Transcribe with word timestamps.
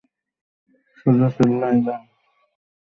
সোজা 0.97 1.27
চেন্নাই 1.35 1.75
যাও। 1.85 2.01